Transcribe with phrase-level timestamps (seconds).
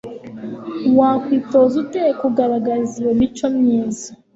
[0.97, 4.09] wakwitoza ute kugaragaza iyo mico myiza